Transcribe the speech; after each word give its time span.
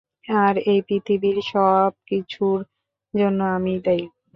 আর 0.41 0.55
এই 0.65 0.79
পৃথিবীর 0.87 1.37
সবকিছুর 1.51 2.59
জন্য 3.13 3.39
আমিই 3.55 3.79
দায়ী। 3.85 4.05